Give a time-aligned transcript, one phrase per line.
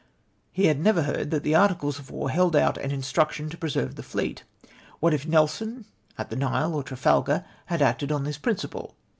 [0.51, 3.93] He had never heard that the articles of war held out an instruction to preserve
[3.93, 4.43] the fleet.
[4.99, 5.85] What if Nelson,
[6.17, 8.93] at the Nile or Trafalgar, had acted on this prmciple?